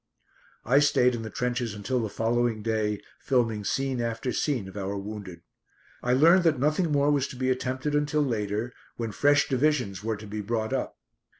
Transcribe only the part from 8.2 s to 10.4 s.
later, when fresh divisions were to